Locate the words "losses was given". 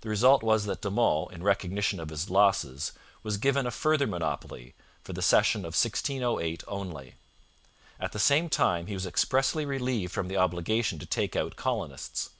2.30-3.66